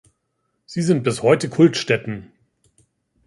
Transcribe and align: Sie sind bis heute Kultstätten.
Sie 0.65 0.81
sind 0.81 1.03
bis 1.03 1.21
heute 1.21 1.47
Kultstätten. 1.47 2.31